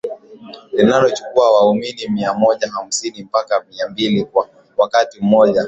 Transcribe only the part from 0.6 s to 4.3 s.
Linachukua waumini mia moja hamsini mpaka mia mbili